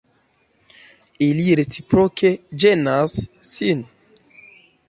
Ili 1.25 1.45
reciproke 1.59 2.33
ĝenas 2.65 3.17
sin. 3.53 3.89